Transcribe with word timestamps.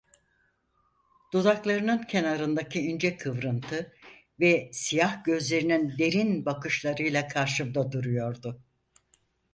Dudaklarının 1.33 1.97
kenarındaki 2.03 2.81
ince 2.81 3.17
kıvrıntı 3.17 3.93
ve 4.39 4.69
siyah 4.73 5.23
gözlerinin 5.23 5.97
derin 5.97 6.45
bakışlarıyla 6.45 7.27
karşımda 7.27 7.91
duruyordu. 7.91 8.61